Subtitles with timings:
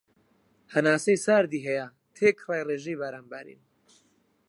[0.73, 3.61] هەناسەی ساردی هەیە تێکرای رێژەی باران بارین